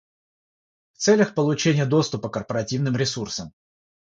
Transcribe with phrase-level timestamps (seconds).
[0.93, 3.53] В целях получения доступа к корпоративным ресурсам